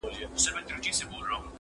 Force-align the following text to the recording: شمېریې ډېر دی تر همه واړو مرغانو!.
شمېریې 0.41 0.67
ډېر 0.69 0.79
دی 0.83 0.91
تر 0.95 0.95
همه 0.95 1.09
واړو 1.09 1.17
مرغانو!. 1.19 1.47